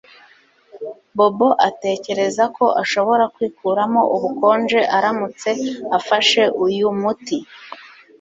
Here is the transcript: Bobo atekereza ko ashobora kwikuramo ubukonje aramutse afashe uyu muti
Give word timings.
Bobo 1.17 1.49
atekereza 1.69 2.43
ko 2.57 2.65
ashobora 2.83 3.23
kwikuramo 3.35 4.01
ubukonje 4.15 4.79
aramutse 4.97 5.49
afashe 5.97 6.41
uyu 6.65 6.87
muti 6.99 7.37